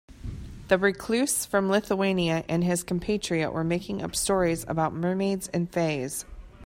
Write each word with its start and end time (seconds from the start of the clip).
The 0.69 0.79
recluse 0.79 1.45
from 1.45 1.69
Lithuania 1.69 2.43
and 2.49 2.63
his 2.63 2.81
compatriot 2.81 3.53
were 3.53 3.63
making 3.63 4.01
up 4.01 4.15
stories 4.15 4.65
about 4.67 4.93
mermaids 4.95 5.47
and 5.49 5.71
fays. 5.71 6.25